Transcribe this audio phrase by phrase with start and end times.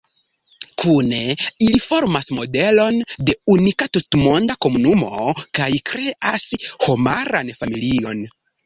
[0.83, 1.19] Kune
[1.65, 5.13] ili formas modelon de unika tutmonda komunumo,
[5.61, 6.53] kaj kreas
[6.89, 8.31] homaran familion.